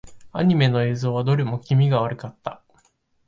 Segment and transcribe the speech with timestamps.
[0.31, 2.63] アニメの映像はどれも気味が悪かった。